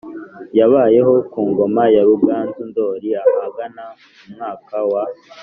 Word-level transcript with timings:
Yabayeho 0.59 1.13
ku 1.31 1.39
ngoma 1.49 1.83
ya 1.95 2.01
Ruganzu 2.07 2.61
Ndoli 2.69 3.09
ahagana 3.23 3.83
mu 3.95 4.25
mwaka 4.33 4.77
wa 4.89 5.03